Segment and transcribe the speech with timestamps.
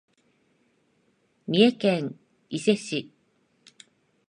[1.47, 2.19] 三重県
[2.49, 3.11] 伊勢市